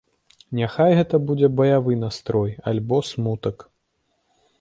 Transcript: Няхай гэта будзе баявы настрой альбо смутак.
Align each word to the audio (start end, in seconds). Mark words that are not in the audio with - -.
Няхай 0.59 0.95
гэта 0.99 1.19
будзе 1.27 1.49
баявы 1.59 1.97
настрой 2.05 2.55
альбо 2.73 3.03
смутак. 3.11 3.57